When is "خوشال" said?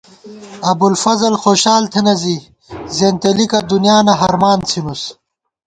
1.43-1.83